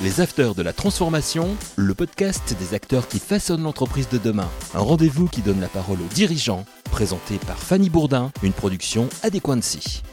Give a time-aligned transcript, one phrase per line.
[0.00, 4.48] Les Afters de la Transformation, le podcast des acteurs qui façonnent l'entreprise de demain.
[4.72, 10.04] Un rendez-vous qui donne la parole aux dirigeants, présenté par Fanny Bourdin, une production Adéquancy.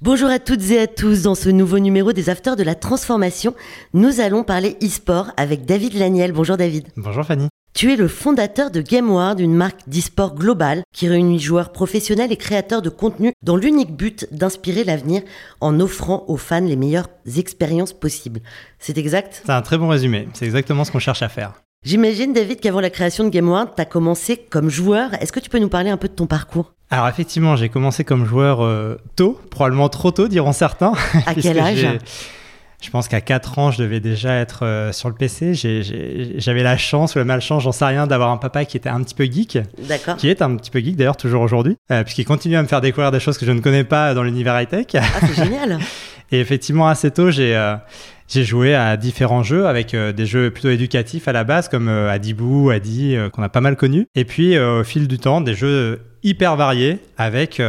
[0.00, 1.22] Bonjour à toutes et à tous.
[1.22, 3.56] Dans ce nouveau numéro des Afters de la Transformation,
[3.92, 6.30] nous allons parler e-sport avec David Laniel.
[6.30, 6.86] Bonjour David.
[6.96, 7.48] Bonjour Fanny.
[7.74, 12.36] Tu es le fondateur de GameWard, une marque d'e-sport globale qui réunit joueurs professionnels et
[12.36, 15.22] créateurs de contenu dans l'unique but d'inspirer l'avenir
[15.60, 18.40] en offrant aux fans les meilleures expériences possibles.
[18.78, 19.42] C'est exact?
[19.44, 20.28] C'est un très bon résumé.
[20.34, 21.54] C'est exactement ce qu'on cherche à faire.
[21.82, 25.14] J'imagine, David, qu'avant la création de GameWard, tu as commencé comme joueur.
[25.14, 26.74] Est-ce que tu peux nous parler un peu de ton parcours?
[26.90, 30.92] Alors effectivement, j'ai commencé comme joueur euh, tôt, probablement trop tôt, diront certains.
[31.26, 31.88] À quel âge?
[32.82, 35.54] Je pense qu'à 4 ans, je devais déjà être euh, sur le PC.
[35.54, 39.00] J'avais la chance ou la malchance, j'en sais rien, d'avoir un papa qui était un
[39.02, 39.58] petit peu geek.
[39.88, 40.16] D'accord.
[40.16, 41.76] Qui est un petit peu geek d'ailleurs, toujours aujourd'hui.
[41.92, 44.24] Euh, puisqu'il continue à me faire découvrir des choses que je ne connais pas dans
[44.24, 44.86] l'univers high-tech.
[44.96, 45.78] Ah, c'est génial.
[46.32, 47.56] Et effectivement, assez tôt, j'ai.
[47.56, 47.76] Euh,
[48.28, 52.70] j'ai joué à différents jeux avec des jeux plutôt éducatifs à la base comme Adibou,
[52.70, 54.06] Adi, qu'on a pas mal connus.
[54.14, 57.60] Et puis au fil du temps, des jeux hyper variés avec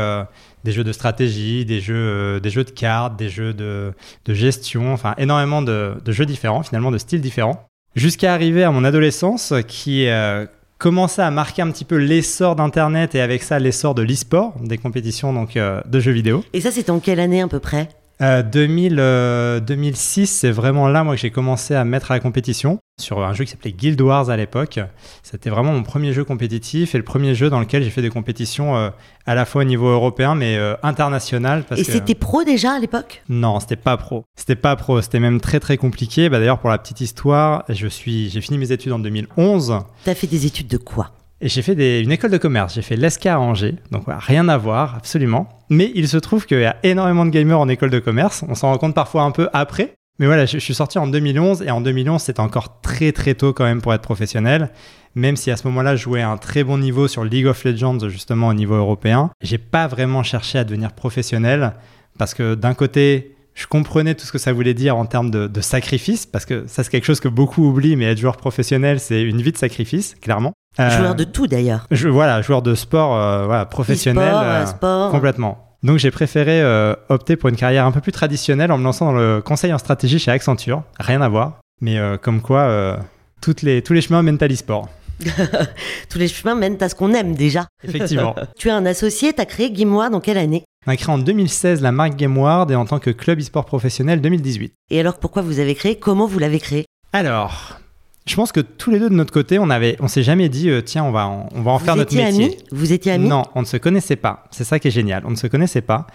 [0.63, 3.93] des jeux de stratégie, des jeux, euh, des jeux de cartes, des jeux de,
[4.27, 7.67] gestion, enfin énormément de, de, jeux différents, finalement de styles différents.
[7.95, 10.45] Jusqu'à arriver à mon adolescence qui euh,
[10.79, 14.77] commençait à marquer un petit peu l'essor d'Internet et avec ça l'essor de l'e-sport, des
[14.77, 16.43] compétitions donc, euh, de jeux vidéo.
[16.53, 17.89] Et ça, c'était en quelle année à peu près?
[18.19, 23.23] 2000, 2006, c'est vraiment là moi que j'ai commencé à mettre à la compétition sur
[23.23, 24.79] un jeu qui s'appelait Guild Wars à l'époque.
[25.23, 28.09] C'était vraiment mon premier jeu compétitif et le premier jeu dans lequel j'ai fait des
[28.09, 28.89] compétitions euh,
[29.25, 31.63] à la fois au niveau européen mais euh, international.
[31.75, 33.23] et c'était pro déjà à l'époque?
[33.29, 34.25] Non, c'était pas pro.
[34.35, 35.01] C'était pas pro.
[35.01, 36.29] C'était même très très compliqué.
[36.29, 39.79] Bah, D'ailleurs, pour la petite histoire, je suis, j'ai fini mes études en 2011.
[40.03, 41.11] T'as fait des études de quoi?
[41.43, 42.75] Et j'ai fait une école de commerce.
[42.75, 43.75] J'ai fait l'ESCA à Angers.
[43.91, 45.49] Donc voilà, rien à voir, absolument.
[45.69, 48.45] Mais il se trouve qu'il y a énormément de gamers en école de commerce.
[48.47, 49.93] On s'en rend compte parfois un peu après.
[50.19, 53.51] Mais voilà, je, suis sorti en 2011 et en 2011, c'était encore très très tôt
[53.51, 54.69] quand même pour être professionnel.
[55.15, 57.61] Même si à ce moment-là, je jouais à un très bon niveau sur League of
[57.65, 59.29] Legends, justement au niveau européen.
[59.41, 61.73] J'ai pas vraiment cherché à devenir professionnel
[62.17, 65.61] parce que d'un côté, je comprenais tout ce que ça voulait dire en termes de,
[65.61, 69.21] sacrifice, parce que ça c'est quelque chose que beaucoup oublient, mais être joueur professionnel, c'est
[69.21, 70.53] une vie de sacrifice, clairement.
[70.79, 71.87] Euh, joueur de tout d'ailleurs.
[71.91, 75.11] voilà, joueur de sport, euh, voilà, professionnel, euh, sport.
[75.11, 75.69] complètement.
[75.83, 79.07] Donc j'ai préféré euh, opter pour une carrière un peu plus traditionnelle en me lançant
[79.07, 80.83] dans le conseil en stratégie chez Accenture.
[80.99, 82.95] Rien à voir, mais euh, comme quoi euh,
[83.41, 84.87] toutes les, tous les chemins mènent à l'e-sport.
[86.09, 87.67] tous les chemins mènent à ce qu'on aime déjà.
[87.83, 88.33] Effectivement.
[88.57, 90.63] tu es un associé, tu as créé GameWard en quelle année?
[90.87, 94.21] On a créé en 2016 la marque GameWard et en tant que club e-sport professionnel
[94.21, 94.73] 2018.
[94.89, 95.97] Et alors pourquoi vous avez créé?
[95.97, 96.85] Comment vous l'avez créé?
[97.11, 97.77] Alors,
[98.25, 100.69] je pense que tous les deux de notre côté, on avait, on s'est jamais dit,
[100.69, 102.45] euh, tiens, on va, en, on va en faire notre métier.
[102.45, 104.45] Amis Vous étiez amis Non, on ne se connaissait pas.
[104.51, 105.23] C'est ça qui est génial.
[105.25, 106.07] On ne se connaissait pas.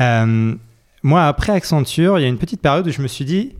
[0.00, 0.54] Euh,
[1.02, 3.54] moi, après Accenture, il y a une petite période où je me suis dit,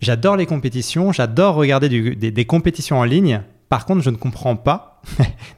[0.00, 3.42] j'adore les compétitions, j'adore regarder des, des compétitions en ligne.
[3.68, 5.00] Par contre, je ne comprends pas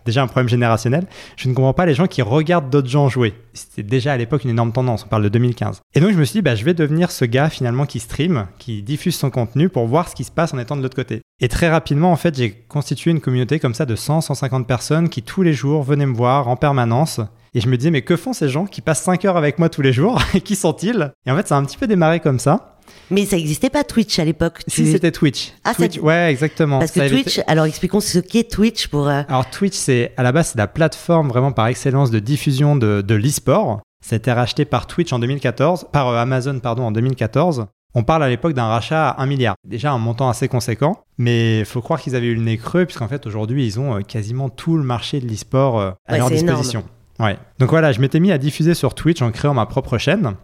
[0.05, 1.07] déjà un problème générationnel.
[1.37, 3.35] Je ne comprends pas les gens qui regardent d'autres gens jouer.
[3.53, 5.81] C'était déjà à l'époque une énorme tendance, on parle de 2015.
[5.95, 8.47] Et donc je me suis dit, bah, je vais devenir ce gars finalement qui stream,
[8.59, 11.23] qui diffuse son contenu pour voir ce qui se passe en étant de l'autre côté.
[11.41, 15.09] Et très rapidement, en fait, j'ai constitué une communauté comme ça de 100, 150 personnes
[15.09, 17.21] qui tous les jours venaient me voir en permanence.
[17.55, 19.69] Et je me disais, mais que font ces gens qui passent 5 heures avec moi
[19.69, 20.21] tous les jours?
[20.45, 21.13] Qui sont-ils?
[21.25, 22.74] Et en fait, ça a un petit peu démarré comme ça.
[23.11, 24.61] Mais ça n'existait pas Twitch à l'époque.
[24.67, 25.53] Si, c'était Twitch.
[25.65, 25.99] Ah, Twitch.
[25.99, 26.79] Ouais, exactement.
[26.79, 29.09] Parce que Twitch, alors expliquons ce qu'est Twitch pour.
[29.09, 32.77] Euh, alors Twitch, c'est à la base, c'est la plateforme vraiment par excellence de diffusion
[32.77, 33.81] de, de l'e-sport.
[34.05, 37.67] Ça a été racheté par Twitch en 2014, par euh, Amazon, pardon, en 2014.
[37.97, 39.55] On parle à l'époque d'un rachat à 1 milliard.
[39.67, 42.87] Déjà un montant assez conséquent, mais il faut croire qu'ils avaient eu le nez creux,
[42.87, 46.85] puisqu'en fait aujourd'hui ils ont euh, quasiment tout le marché de l'e-sport à leur disposition.
[47.21, 47.39] Ouais.
[47.61, 50.35] Donc voilà, je m'étais mis à diffuser sur Twitch en créant ma propre chaîne.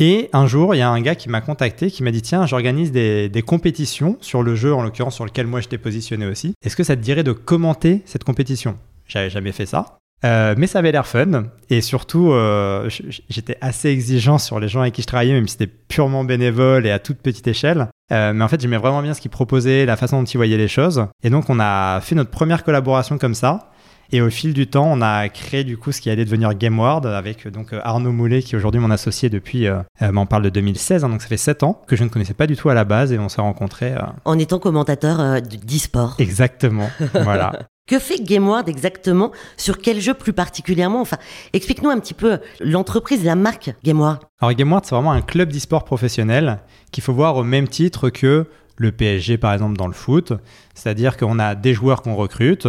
[0.00, 2.46] Et un jour, il y a un gars qui m'a contacté, qui m'a dit Tiens,
[2.46, 6.54] j'organise des, compétitions sur le jeu, en l'occurrence sur lequel moi j'étais positionné aussi.
[6.64, 8.78] Est-ce que ça te dirait de commenter cette compétition?
[9.08, 9.98] J'avais jamais fait ça.
[10.24, 11.44] Euh, mais ça avait l'air fun.
[11.70, 12.88] Et surtout, euh,
[13.28, 16.86] j'étais assez exigeant sur les gens avec qui je travaillais, même si c'était purement bénévole
[16.86, 17.88] et à toute petite échelle.
[18.12, 20.56] Euh, mais en fait, j'aimais vraiment bien ce qu'ils proposaient, la façon dont ils voyaient
[20.56, 21.06] les choses.
[21.22, 23.70] Et donc, on a fait notre première collaboration comme ça.
[24.10, 27.04] Et au fil du temps, on a créé du coup ce qui allait devenir GameWard
[27.04, 30.24] avec euh, donc euh, Arnaud Moulet qui est aujourd'hui mon associé depuis, euh, bah, on
[30.24, 32.56] parle de 2016, hein, donc ça fait 7 ans que je ne connaissais pas du
[32.56, 33.94] tout à la base et on s'est rencontrés.
[34.24, 36.14] En étant commentateur d'e-sport.
[36.18, 37.52] Exactement, voilà.
[37.86, 39.32] Que fait GameWard exactement?
[39.56, 41.00] Sur quel jeu plus particulièrement?
[41.00, 41.16] Enfin,
[41.52, 44.20] explique-nous un petit peu l'entreprise, la marque GameWard.
[44.40, 46.60] Alors GameWard, c'est vraiment un club d'e-sport professionnel
[46.92, 48.46] qu'il faut voir au même titre que
[48.78, 50.32] le PSG par exemple dans le foot.
[50.74, 52.68] C'est-à-dire qu'on a des joueurs qu'on recrute,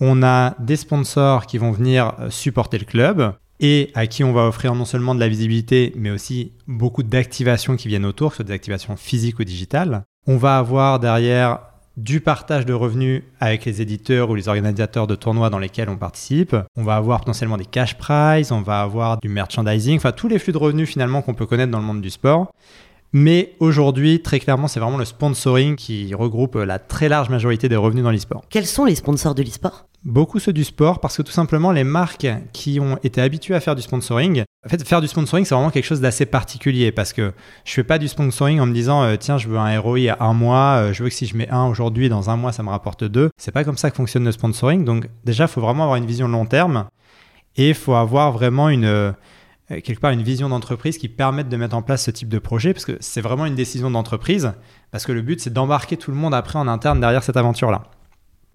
[0.00, 3.34] on a des sponsors qui vont venir euh, supporter le club.
[3.60, 7.76] et à qui on va offrir non seulement de la visibilité, mais aussi beaucoup d'activations
[7.76, 10.02] qui viennent autour, que ce soit des activations physiques ou digitales.
[10.26, 11.60] On va avoir derrière
[11.96, 15.96] du partage de revenus avec les éditeurs ou les organisateurs de tournois dans lesquels on
[15.96, 16.56] participe.
[16.76, 20.38] On va avoir potentiellement des cash prizes, on va avoir du merchandising, enfin tous les
[20.38, 22.52] flux de revenus finalement qu'on peut connaître dans le monde du sport.
[23.16, 27.76] Mais aujourd'hui, très clairement, c'est vraiment le sponsoring qui regroupe la très large majorité des
[27.76, 28.42] revenus dans l'e-sport.
[28.50, 29.86] Quels sont les sponsors de l'e-sport?
[30.04, 33.60] Beaucoup ceux du sport parce que tout simplement les marques qui ont été habituées à
[33.60, 37.12] faire du sponsoring, en fait faire du sponsoring c'est vraiment quelque chose d'assez particulier parce
[37.14, 37.32] que
[37.64, 40.24] je fais pas du sponsoring en me disant euh, tiens je veux un ROI à
[40.24, 42.62] un mois, euh, je veux que si je mets un aujourd'hui dans un mois ça
[42.62, 43.30] me rapporte deux.
[43.38, 46.04] C'est pas comme ça que fonctionne le sponsoring donc déjà il faut vraiment avoir une
[46.04, 46.86] vision long terme
[47.56, 49.12] et il faut avoir vraiment une euh,
[49.68, 52.74] quelque part une vision d'entreprise qui permette de mettre en place ce type de projet
[52.74, 54.52] parce que c'est vraiment une décision d'entreprise
[54.90, 57.70] parce que le but c'est d'embarquer tout le monde après en interne derrière cette aventure
[57.70, 57.82] là.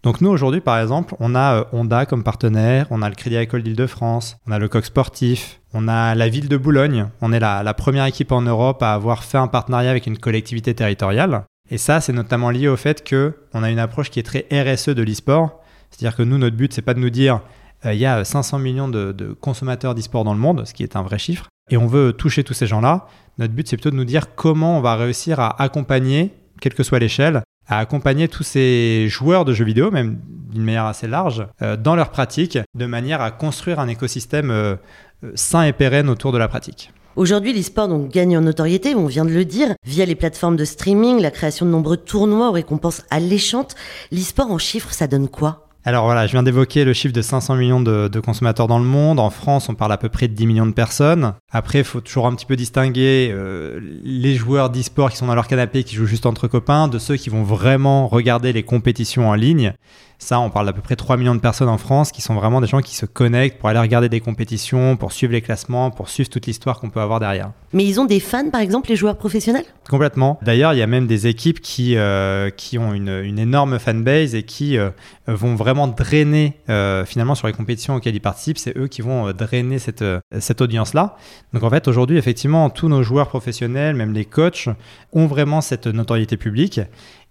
[0.03, 3.35] Donc nous aujourd'hui par exemple, on a euh, Honda comme partenaire, on a le Crédit
[3.35, 7.39] Agricole d'Île-de-France, on a le Coq Sportif, on a la ville de Boulogne, on est
[7.39, 11.43] la, première équipe en Europe à avoir fait un partenariat avec une collectivité territoriale.
[11.69, 14.47] Et ça c'est notamment lié au fait que on a une approche qui est très
[14.51, 15.59] RSE de l'e-sport,
[15.89, 17.39] c'est-à-dire que nous notre but c'est pas de nous dire euh,
[17.85, 21.01] il y a 500 millions de, consommateurs d'e-sport dans le monde, ce qui est un
[21.01, 23.07] vrai chiffre, et on veut toucher tous ces gens-là.
[23.37, 26.83] Notre but c'est plutôt de nous dire comment on va réussir à accompagner quelle que
[26.83, 30.19] soit l'échelle, à accompagner tous ces joueurs de jeux vidéo, même
[30.51, 34.75] d'une manière assez large, euh, dans leur pratique, de manière à construire un écosystème euh,
[35.23, 36.91] euh, sain et pérenne autour de la pratique.
[37.15, 41.21] Aujourd'hui, l'e-sport gagne en notoriété, on vient de le dire, via les plateformes de streaming,
[41.21, 43.75] la création de nombreux tournois aux récompenses alléchantes.
[44.11, 45.68] L'e-sport en chiffres, ça donne quoi?
[45.85, 49.19] Alors voilà, je viens d'évoquer le chiffre de 500 millions de, consommateurs dans le monde.
[49.19, 51.33] En France, on parle à peu près de 10 millions de personnes.
[51.51, 55.35] Après, il faut toujours un petit peu distinguer euh, les joueurs d'e-sport qui sont dans
[55.35, 59.29] leur canapé, qui jouent juste entre copains, de ceux qui vont vraiment regarder les compétitions
[59.29, 59.73] en ligne.
[60.21, 62.59] Ça, on parle d'à peu près 3 millions de personnes en France qui sont vraiment
[62.59, 66.09] des gens qui se connectent pour aller regarder des compétitions, pour suivre les classements, pour
[66.09, 67.51] suivre toute l'histoire qu'on peut avoir derrière.
[67.71, 69.63] Mais ils ont des fans, par exemple, les joueurs professionnels?
[69.89, 70.37] Complètement.
[70.41, 74.35] D'ailleurs, il y a même des équipes qui, euh, qui ont une, une, énorme fanbase
[74.35, 74.89] et qui euh,
[75.25, 79.31] vont vraiment drainer, euh, finalement, sur les compétitions auxquelles ils participent, c'est eux qui vont
[79.31, 80.03] drainer cette,
[80.39, 81.15] cette audience-là.
[81.53, 84.67] Donc en fait, aujourd'hui, effectivement, tous nos joueurs professionnels, même les coachs,
[85.13, 86.81] ont vraiment cette notoriété publique.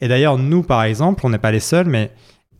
[0.01, 2.13] Et d'ailleurs, nous, par exemple, on n'est pas les seuls, mais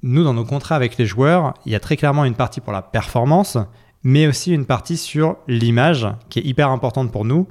[0.03, 2.73] nous, dans nos contrats avec les joueurs, il y a très clairement une partie pour
[2.73, 3.59] la performance,
[4.03, 7.49] mais aussi une partie sur l'image, qui est hyper importante pour nous,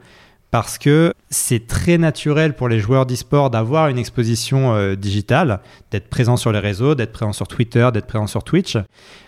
[0.50, 5.60] parce que c'est très naturel pour les joueurs d'e-sport d'avoir une exposition euh, digitale,
[5.92, 8.78] d'être présent sur les réseaux, d'être présent sur Twitter, d'être présent sur Twitch.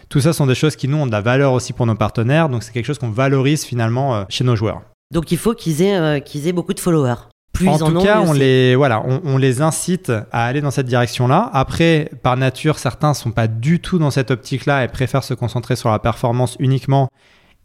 [0.07, 2.49] Tout ça sont des choses qui, nous, ont de la valeur aussi pour nos partenaires,
[2.49, 4.81] donc c'est quelque chose qu'on valorise finalement euh, chez nos joueurs.
[5.11, 7.27] Donc il faut qu'ils aient, euh, qu'ils aient beaucoup de followers
[7.67, 11.49] en, tout cas, on les, voilà, on, les incite à aller dans cette direction-là.
[11.53, 15.75] Après, par nature, certains sont pas du tout dans cette optique-là et préfèrent se concentrer
[15.75, 17.09] sur la performance uniquement.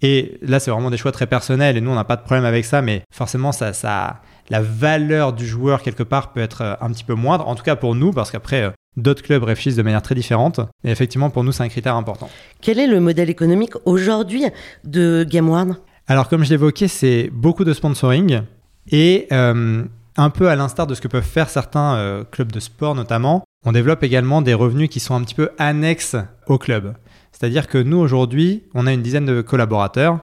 [0.03, 2.45] Et là, c'est vraiment des choix très personnels et nous, on n'a pas de problème
[2.45, 4.21] avec ça, mais forcément, ça, ça,
[4.51, 7.49] la valeur du joueur quelque part peut être euh, un petit peu moindre.
[7.49, 10.61] En tout cas pour nous, parce qu'après, euh, d'autres clubs réfléchissent de manière très différente.
[10.85, 12.29] Et effectivement, pour nous, c'est un critère important.
[12.61, 14.45] Quel est le modèle économique aujourd'hui
[14.85, 15.77] de GameWard
[16.07, 18.43] Alors, comme je l'évoquais, c'est beaucoup de sponsoring.
[18.91, 19.85] Et euh,
[20.17, 23.45] un peu à l'instar de ce que peuvent faire certains euh, clubs de sport notamment,
[23.65, 26.17] on développe également des revenus qui sont un petit peu annexes
[26.47, 26.95] au club.
[27.33, 30.19] C'est-à-dire que nous aujourd'hui, on a une dizaine de collaborateurs.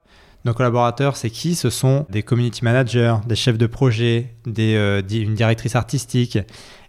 [0.45, 1.55] Nos collaborateurs, c'est qui?
[1.55, 6.37] Ce sont des community managers, des chefs de projet, des, euh, une directrice artistique.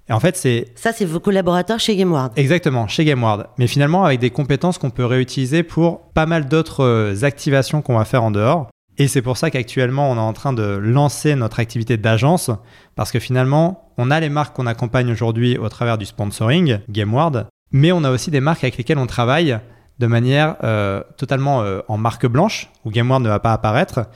[0.08, 0.72] Et en fait, c'est.
[0.74, 2.32] Ça, c'est vos collaborateurs chez GameWard.
[2.36, 3.48] Exactement, chez GameWard.
[3.58, 8.04] Mais finalement, avec des compétences qu'on peut réutiliser pour pas mal d'autres activations qu'on va
[8.04, 8.68] faire en dehors.
[8.98, 12.50] Et c'est pour ça qu'actuellement, on est en train de lancer notre activité d'agence,
[12.94, 17.46] parce que finalement, on a les marques qu'on accompagne aujourd'hui au travers du sponsoring, GameWard,
[17.72, 19.58] mais on a aussi des marques avec lesquelles on travaille
[19.98, 24.06] de manière euh, totalement euh, en marque blanche, où GameWard ne va pas apparaître,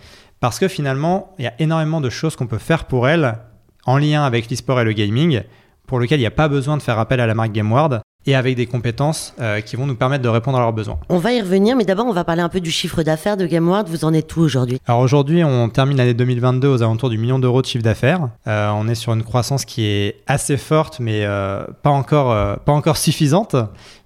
[0.40, 3.38] parce que finalement, il y a énormément de choses qu'on peut faire pour elles
[3.87, 5.42] en lien avec l'e-sport et le gaming,
[5.87, 8.35] pour lequel il n'y a pas besoin de faire appel à la marque GameWard, et
[8.35, 10.99] avec des compétences euh, qui vont nous permettre de répondre à leurs besoins.
[11.09, 13.47] On va y revenir, mais d'abord on va parler un peu du chiffre d'affaires de
[13.47, 13.88] GameWard.
[13.88, 14.80] Vous en êtes où aujourd'hui?
[14.87, 18.28] Alors aujourd'hui, on termine l'année 2022 aux alentours du million d'euros de chiffre d'affaires.
[18.47, 22.26] Euh, on est sur une croissance qui est assez forte, mais euh, pas encore
[22.61, 23.54] pas encore suffisante,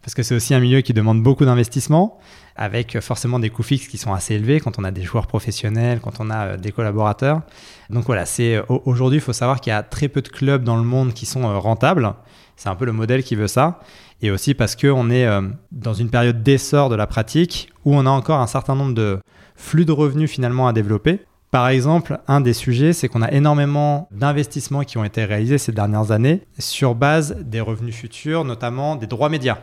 [0.03, 2.19] parce que c'est aussi un milieu qui demande beaucoup d'investissement
[2.57, 6.01] avec forcément des coûts fixes qui sont assez élevés quand on a des joueurs professionnels,
[6.01, 7.41] quand on a des collaborateurs.
[7.89, 10.77] Donc voilà, c'est aujourd'hui, il faut savoir qu'il y a très peu de clubs dans
[10.77, 12.13] le monde qui sont rentables.
[12.61, 13.81] C'est un peu le modèle qui veut ça
[14.21, 15.41] et aussi parce qu'on est euh,
[15.73, 19.19] dans une période d'essor de la pratique où on a encore un certain nombre de
[19.57, 21.21] flux de revenus finalement à développer.
[21.51, 25.73] Par exemple, un des sujets, c'est qu'on a énormément d'investissements qui ont été réalisés ces
[25.73, 29.57] dernières années sur base des revenus futurs, notamment des droits médias.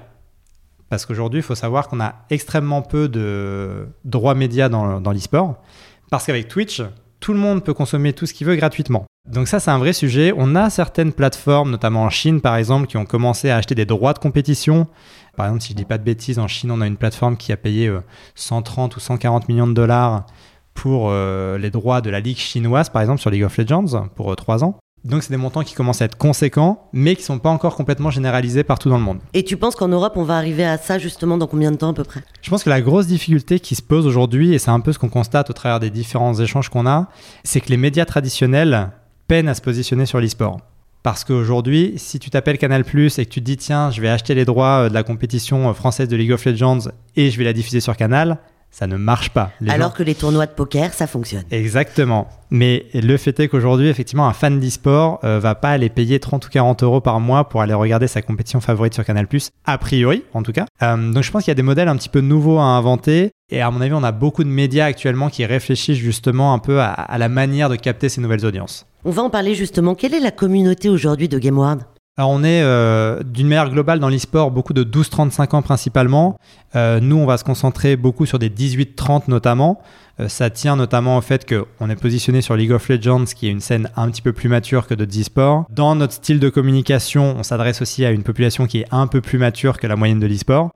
[0.89, 5.62] Parce qu'aujourd'hui, il faut savoir qu'on a extrêmement peu de droits médias dans, dans l'e-sport.
[6.10, 6.82] Parce qu'avec Twitch,
[7.20, 9.06] tout le monde peut consommer tout ce qu'il veut gratuitement.
[9.27, 10.34] Donc ça, c'est un vrai sujet.
[10.36, 13.86] On a certaines plateformes, notamment en Chine par exemple, qui ont commencé à acheter des
[13.86, 14.88] droits de compétition.
[15.36, 17.51] Par exemple, si je dis pas de bêtises, en Chine, on a une plateforme qui
[17.51, 17.91] a payé
[18.36, 20.25] 130 euh, ou 140 millions de dollars
[20.74, 24.36] pour euh, les droits de la ligue chinoise, par exemple, sur League of Legends, pour
[24.36, 24.79] 3 euh, ans.
[25.03, 27.75] Donc c'est des montants qui commencent à être conséquents, mais qui ne sont pas encore
[27.75, 29.19] complètement généralisés partout dans le monde.
[29.34, 31.89] Et tu penses qu'en Europe, on va arriver à ça justement dans combien de temps
[31.89, 32.24] à peu près?
[32.41, 35.00] Je pense que la grosse difficulté qui se pose aujourd'hui, et c'est un peu ce
[35.00, 37.07] qu'on constate au travers des différents échanges qu'on a,
[37.43, 38.91] c'est que les médias traditionnels
[39.27, 40.60] peinent à se positionner sur l'e-sport.
[41.03, 44.10] Parce qu'aujourd'hui, si tu t'appelles Canal Plus et que tu te dis tiens, je vais
[44.10, 47.46] acheter les droits euh, de la compétition française de League of Legends et je vais
[47.46, 48.39] la diffuser sur Canal,
[48.72, 49.51] ça ne marche pas.
[49.67, 51.43] Alors que les tournois de poker, ça fonctionne.
[51.50, 52.27] Exactement.
[52.51, 56.46] Mais le fait est qu'aujourd'hui, effectivement, un fan d'e-sport euh, va pas aller payer 30
[56.46, 59.27] ou 40 euros par mois pour aller regarder sa compétition favorite sur Canal+,
[59.65, 60.65] a priori, en tout cas.
[60.81, 63.31] Euh, donc je pense qu'il y a des modèles un petit peu nouveaux à inventer.
[63.50, 66.81] Et à mon avis, on a beaucoup de médias actuellement qui réfléchissent justement un peu
[66.81, 68.86] à, la manière de capter ces nouvelles audiences.
[69.08, 69.96] On va en parler justement.
[69.96, 71.80] Quelle est la communauté aujourd'hui de GameWard
[72.20, 76.40] alors on est euh, d'une manière globale dans l'e-sport beaucoup de 12-35 ans principalement.
[76.76, 79.80] Euh, nous on va se concentrer beaucoup sur des 18-30 notamment.
[80.20, 83.52] Euh, ça tient notamment au fait qu'on est positionné sur League of Legends qui est
[83.52, 85.66] une scène un petit peu plus mature que d'autres e-sports.
[85.70, 89.22] Dans notre style de communication on s'adresse aussi à une population qui est un peu
[89.22, 90.72] plus mature que la moyenne de l'e-sport.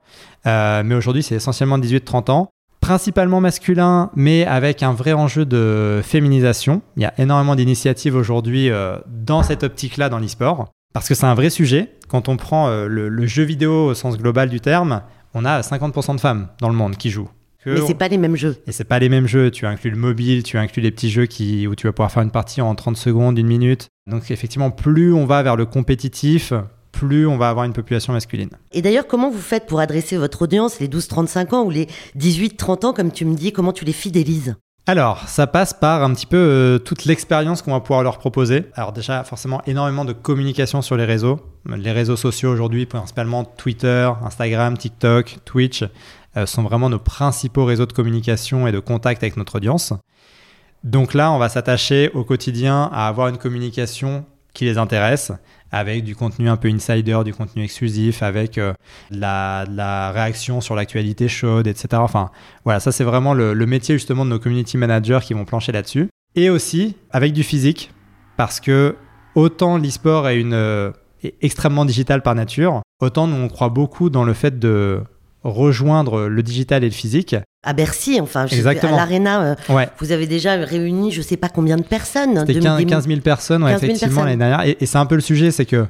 [0.46, 2.51] mais aujourd'hui c'est essentiellement 18-30 ans
[2.82, 6.82] principalement masculin, mais avec un vrai enjeu de féminisation.
[6.98, 8.70] Il y a énormément d'initiatives aujourd'hui
[9.06, 10.68] dans cette optique-là dans l'e-sport.
[10.92, 11.90] Parce que c'est un vrai sujet.
[12.08, 15.02] Quand on prend euh, le, jeu vidéo au sens global du terme,
[15.34, 17.30] on a 50% de femmes dans le monde qui jouent.
[17.64, 18.56] Mais c'est pas les mêmes jeux.
[18.66, 19.50] Et c'est pas les mêmes jeux.
[19.50, 22.24] Tu inclus le mobile, tu inclus les petits jeux qui, où tu vas pouvoir faire
[22.24, 23.88] une partie en 30 secondes, une minute.
[24.10, 26.52] Donc effectivement, plus on va vers le compétitif,
[27.06, 28.50] plus on va avoir une population masculine.
[28.72, 32.86] Et d'ailleurs, comment vous faites pour adresser votre audience, les 12-35 ans ou les 18-30
[32.86, 34.54] ans, comme tu me dis, comment tu les fidélises?
[34.86, 38.64] Alors, ça passe par un petit peu euh, toute l'expérience qu'on va pouvoir leur proposer.
[38.74, 41.40] Alors déjà, forcément, énormément de communication sur les réseaux.
[41.66, 45.84] Les réseaux sociaux aujourd'hui, principalement Twitter, Instagram, TikTok, Twitch,
[46.36, 49.92] euh, sont vraiment nos principaux réseaux de communication et de contact avec notre audience.
[50.82, 55.32] Donc là, on va s'attacher au quotidien à avoir une communication qui les intéresse,
[55.70, 58.74] avec du contenu un peu insider, du contenu exclusif, avec euh,
[59.10, 61.88] la, réaction sur l'actualité chaude, etc.
[61.94, 62.30] Enfin,
[62.64, 66.08] voilà, ça c'est vraiment le, métier justement de nos community managers qui vont plancher là-dessus.
[66.34, 67.90] Et aussi avec du physique,
[68.36, 68.96] parce que
[69.34, 70.92] autant l'e-sport est, euh,
[71.22, 75.02] est extrêmement digital par nature, autant nous on croit beaucoup dans le fait de
[75.44, 77.36] rejoindre le digital et le physique.
[77.64, 81.76] À Bercy, enfin, à l'Arena, euh, vous avez déjà réuni je ne sais pas combien
[81.76, 82.44] de personnes.
[82.46, 84.64] C'était 15, 000 personnes, effectivement, l'année dernière.
[84.66, 85.86] Et, c'est un peu le sujet, c'est que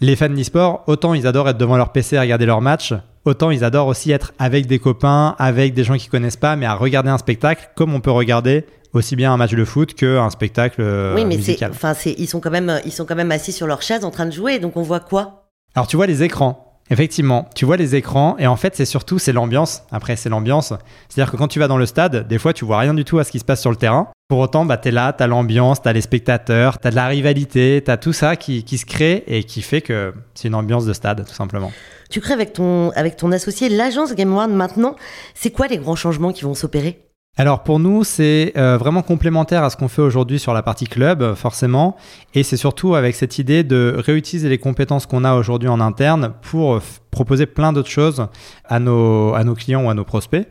[0.00, 2.94] les fans d'e-sport, autant ils adorent être devant leur PC à regarder leur match,
[3.24, 6.66] autant ils adorent aussi être avec des copains, avec des gens qu'ils connaissent pas, mais
[6.66, 10.30] à regarder un spectacle comme on peut regarder aussi bien un match de foot qu'un
[10.30, 11.70] spectacle euh, oui, mais musical.
[11.72, 14.26] Enfin, ils sont quand même, ils sont quand même assis sur leur chaise en train
[14.26, 15.48] de jouer, donc on voit quoi?
[15.74, 16.65] Alors tu vois les écrans.
[16.88, 19.82] Effectivement, tu vois les écrans et en fait c'est surtout c'est l'ambiance.
[19.90, 20.72] Après c'est l'ambiance,
[21.08, 23.18] c'est-à-dire que quand tu vas dans le stade, des fois tu vois rien du tout
[23.18, 24.08] à ce qui se passe sur le terrain.
[24.28, 27.96] Pour autant, bah t'es là, t'as l'ambiance, t'as les spectateurs, t'as de la rivalité, t'as
[27.96, 31.34] tout ça qui, se crée et qui fait que c'est une ambiance de stade tout
[31.34, 31.72] simplement.
[32.10, 34.94] Tu crées avec ton avec ton associé l'agence Game One maintenant.
[35.34, 37.05] C'est quoi les grands changements qui vont s'opérer?
[37.38, 40.86] Alors pour nous, c'est euh, vraiment complémentaire à ce qu'on fait aujourd'hui sur la partie
[40.86, 41.96] club, forcément,
[42.32, 46.32] et c'est surtout avec cette idée de réutiliser les compétences qu'on a aujourd'hui en interne
[46.40, 48.26] pour proposer plein d'autres choses
[48.64, 50.48] à nos, à nos clients ou à nos prospects.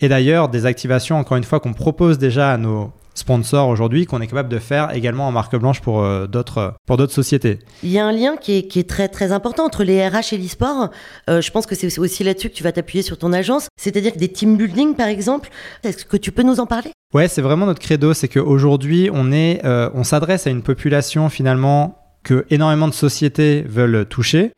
[0.00, 4.20] Et d'ailleurs, des activations, encore une fois, qu'on propose déjà à nos sponsors aujourd'hui qu'on
[4.20, 7.58] est capable de faire également en marque blanche pour euh, d'autres pour d'autres sociétés.
[7.82, 10.32] Il y a un lien qui est, qui est très très important entre les RH
[10.32, 10.90] et l'e-sport.
[11.28, 14.12] Euh, je pense que c'est aussi là-dessus que tu vas t'appuyer sur ton agence, c'est-à-dire
[14.16, 15.50] des team building par exemple.
[15.84, 16.92] Est-ce que tu peux nous en parler?
[17.14, 21.28] Ouais, c'est vraiment notre credo, c'est qu'aujourd'hui on est euh, on s'adresse à une population
[21.28, 24.52] finalement que énormément de sociétés veulent toucher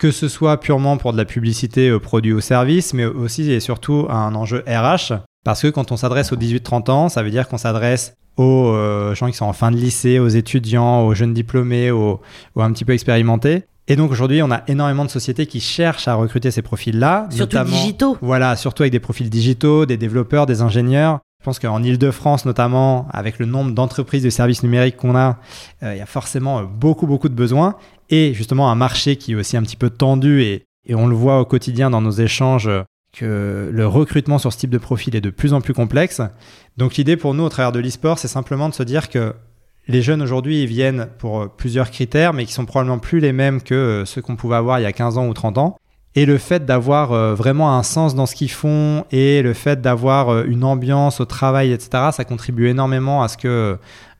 [0.00, 4.06] que ce soit purement pour de la publicité produits ou services, mais aussi et surtout
[4.10, 5.20] à un enjeu RH.
[5.44, 9.14] Parce que quand on s'adresse aux 18-30 ans, ça veut dire qu'on s'adresse aux euh,
[9.14, 12.20] gens qui sont en fin de lycée, aux étudiants, aux jeunes diplômés, aux,
[12.56, 13.64] un petit peu expérimentés.
[13.86, 17.28] Et donc aujourd'hui, on a énormément de sociétés qui cherchent à recruter ces profils-là.
[17.30, 18.16] Surtout digitaux.
[18.22, 21.20] Voilà, surtout avec des profils digitaux, des développeurs, des ingénieurs.
[21.40, 25.38] Je pense qu'en Ile-de-France notamment, avec le nombre d'entreprises de services numériques qu'on a,
[25.82, 27.76] euh, il y a forcément euh, beaucoup, beaucoup de besoins.
[28.08, 31.14] Et justement un marché qui est aussi un petit peu tendu et, et on le
[31.14, 32.70] voit au quotidien dans nos échanges
[33.14, 36.20] que le recrutement sur ce type de profil est de plus en plus complexe.
[36.76, 39.34] Donc l'idée pour nous au travers de l'e-sport, c'est simplement de se dire que
[39.86, 44.04] les jeunes aujourd'hui, viennent pour plusieurs critères, mais qui sont probablement plus les mêmes que
[44.06, 45.76] ceux qu'on pouvait avoir il y a 15 ans ou 30 ans.
[46.16, 49.80] Et le fait d'avoir euh, vraiment un sens dans ce qu'ils font et le fait
[49.80, 53.76] d'avoir euh, une ambiance au travail, etc., ça contribue énormément à ce que euh,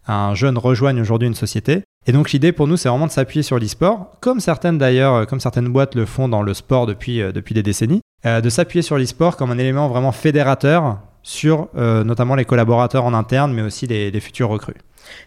[0.09, 1.83] un jeune rejoigne aujourd'hui une société.
[2.07, 5.41] Et donc l'idée pour nous, c'est vraiment de s'appuyer sur l'e-sport, comme certaines d'ailleurs, comme
[5.41, 9.37] certaines boîtes le font dans le sport depuis, depuis des décennies, de s'appuyer sur l'e-sport
[9.37, 14.49] comme un élément vraiment fédérateur sur notamment les collaborateurs en interne, mais aussi les futurs
[14.49, 14.77] recrues.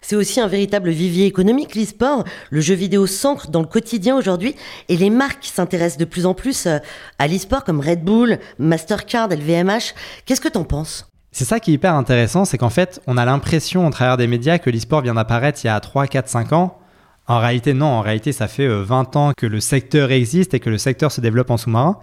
[0.00, 2.24] C'est aussi un véritable vivier économique, l'e-sport.
[2.50, 4.54] Le jeu vidéo s'ancre dans le quotidien aujourd'hui
[4.88, 6.78] et les marques s'intéressent de plus en plus euh,
[7.18, 9.94] à l'e-sport comme Red Bull, Mastercard, LVMH.
[10.24, 11.08] Qu'est-ce que t'en penses?
[11.30, 14.26] C'est ça qui est hyper intéressant, c'est qu'en fait, on a l'impression au travers des
[14.26, 16.78] médias que l'e-sport vient d'apparaître il y a 3, 4, 5 ans.
[17.26, 17.86] En réalité, non.
[17.86, 21.12] En réalité, ça fait 20 euh, ans que le secteur existe et que le secteur
[21.12, 21.98] se développe en sous-marin.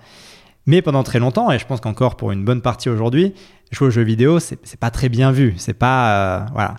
[0.66, 3.34] Mais pendant très longtemps, et je pense qu'encore pour une bonne partie aujourd'hui,
[3.72, 5.54] jouer aux jeux vidéo, c'est pas très bien vu.
[5.58, 6.10] C'est pas.
[6.10, 6.76] Euh, voilà.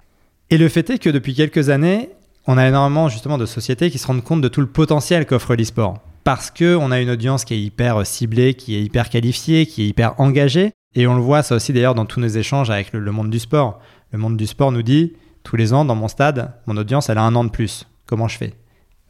[0.50, 2.10] Et le fait est que depuis quelques années,
[2.46, 5.54] on a énormément justement de sociétés qui se rendent compte de tout le potentiel qu'offre
[5.54, 5.98] l'e-sport.
[6.24, 9.86] Parce qu'on a une audience qui est hyper ciblée, qui est hyper qualifiée, qui est
[9.86, 10.72] hyper engagée.
[10.94, 13.38] Et on le voit ça aussi d'ailleurs dans tous nos échanges avec le, monde du
[13.38, 13.80] sport.
[14.12, 15.12] Le monde du sport nous dit,
[15.44, 17.86] tous les ans dans mon stade, mon audience elle a un an de plus.
[18.06, 18.54] Comment je fais?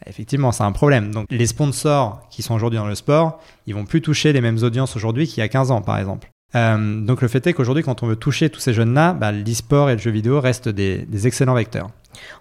[0.05, 1.13] Effectivement, c'est un problème.
[1.13, 4.59] Donc les sponsors qui sont aujourd'hui dans le sport, ils vont plus toucher les mêmes
[4.63, 6.29] audiences aujourd'hui qu'il y a 15 ans par exemple.
[6.55, 9.91] Euh, donc le fait est qu'aujourd'hui, quand on veut toucher tous ces jeunes-là, bah, l'e-sport
[9.91, 11.91] et le jeu vidéo restent des, excellents vecteurs.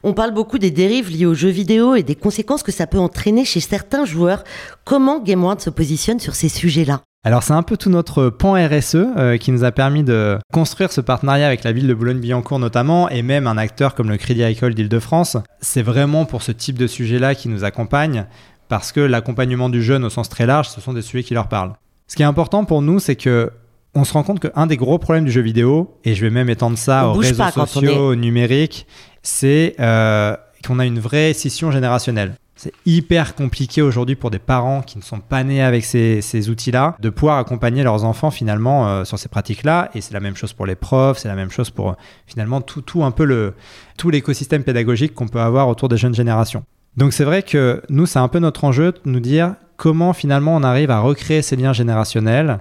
[0.04, 3.00] On parle beaucoup des dérives liées aux jeux vidéo et des conséquences que ça peut
[3.00, 4.44] entraîner chez certains joueurs.
[4.86, 7.02] Comment Game One se positionne sur ces sujets-là?
[7.26, 10.92] Alors c'est un peu tout notre pan RSE euh, qui nous a permis de construire
[10.92, 14.44] ce partenariat avec la ville de Boulogne-Billancourt notamment et même un acteur comme le Crédit
[14.44, 15.36] Agricole d'Île-de-France.
[15.60, 18.28] C'est vraiment pour ce type de sujet-là qui nous accompagne
[18.70, 21.48] parce que l'accompagnement du jeune au sens très large, ce sont des sujets qui leur
[21.48, 21.74] parlent.
[22.08, 23.52] Ce qui est important pour nous, c'est que
[23.96, 26.50] on se rend compte qu'un des gros problèmes du jeu vidéo, et je vais même
[26.50, 28.86] étendre ça aux réseaux sociaux, au numérique,
[29.24, 30.36] c'est euh,
[30.68, 32.36] qu'on a une vraie scission générationnelle.
[32.58, 36.96] C'est hyper compliqué aujourd'hui pour des parents qui ne sont pas nés avec ces, outils-là
[37.00, 39.92] de pouvoir accompagner leurs enfants finalement euh, sur ces pratiques-là.
[39.94, 41.94] Et c'est la même chose pour les profs, c'est la même chose pour euh,
[42.26, 43.56] finalement tout, tout un peu le,
[43.98, 46.64] tout l'écosystème pédagogique qu'on peut avoir autour des jeunes générations.
[46.96, 50.56] Donc c'est vrai que nous, c'est un peu notre enjeu de nous dire comment finalement
[50.56, 52.60] on arrive à recréer ces liens générationnels,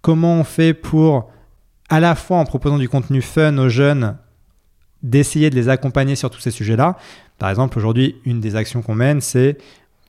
[0.00, 1.30] comment on fait pour,
[1.90, 4.16] à la fois en proposant du contenu fun aux jeunes,
[5.04, 6.96] d'essayer de les accompagner sur tous ces sujets-là.
[7.38, 9.58] Par exemple, aujourd'hui, une des actions qu'on mène, c'est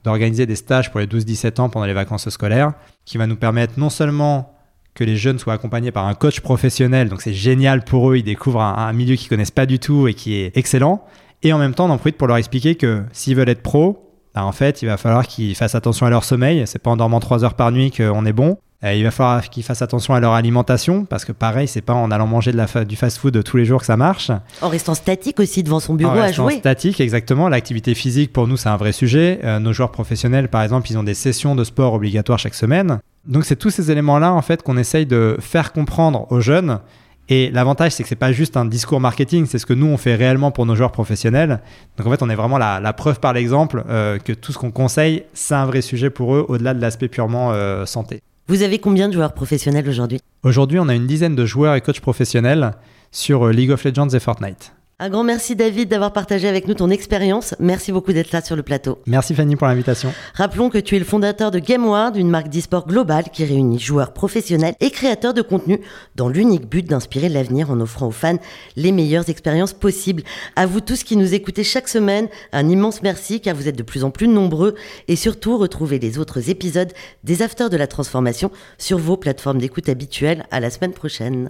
[0.03, 3.73] d'organiser des stages pour les 12-17 ans pendant les vacances scolaires, qui va nous permettre
[3.77, 4.55] non seulement
[4.93, 8.23] que les jeunes soient accompagnés par un coach professionnel, donc c'est génial pour eux, ils
[8.23, 11.03] découvrent un, milieu qu'ils connaissent pas du tout et qui est excellent,
[11.43, 14.45] et en même temps d'en profiter pour leur expliquer que s'ils veulent être pro, bah,
[14.45, 17.19] en fait, il va falloir qu'ils fassent attention à leur sommeil, c'est pas en dormant
[17.19, 18.57] 3 heures par nuit qu'on est bon,
[18.93, 22.11] il va falloir qu'ils fassent attention à leur alimentation parce que pareil, c'est pas en
[22.11, 24.31] allant manger de la du fast-food tous les jours que ça marche.
[24.61, 26.57] En restant statique aussi devant son bureau à jouer.
[26.57, 27.49] statique, exactement.
[27.49, 29.39] L'activité physique pour nous c'est un vrai sujet.
[29.43, 32.99] Euh, nos joueurs professionnels, par exemple, ils ont des sessions de sport obligatoires chaque semaine.
[33.25, 36.79] Donc c'est tous ces éléments-là en fait qu'on essaye de faire comprendre aux jeunes.
[37.27, 39.97] Et l'avantage, c'est que c'est pas juste un discours marketing, c'est ce que nous on
[39.97, 41.59] fait réellement pour nos joueurs professionnels.
[41.97, 44.69] Donc en fait, on est vraiment la, preuve par l'exemple euh, que tout ce qu'on
[44.69, 47.51] conseille, c'est un vrai sujet pour eux, au-delà de l'aspect purement
[47.87, 48.21] santé.
[48.47, 50.19] Vous avez combien de joueurs professionnels aujourd'hui?
[50.43, 52.73] Aujourd'hui, on a une dizaine de joueurs et coachs professionnels
[53.11, 54.71] sur euh, League of Legends et Fortnite.
[54.97, 57.53] Un grand merci David d'avoir partagé avec nous ton expérience.
[57.59, 58.99] Merci beaucoup d'être là sur le plateau.
[59.07, 60.13] Merci Fanny pour l'invitation.
[60.35, 64.13] Rappelons que tu es le fondateur de GameWard, une marque d'e-sport globale qui réunit joueurs
[64.13, 65.81] professionnels et créateurs de contenu
[66.15, 68.37] dans l'unique but d'inspirer l'avenir en offrant aux fans
[68.77, 70.23] les meilleures expériences possibles.
[70.55, 73.83] À vous tous qui nous écoutez chaque semaine, un immense merci car vous êtes de
[73.83, 74.75] plus en plus nombreux
[75.09, 76.93] et surtout retrouvez les autres épisodes
[77.25, 80.45] des Afters de la Transformation sur vos plateformes d'écoute habituelles.
[80.51, 81.49] À la semaine prochaine.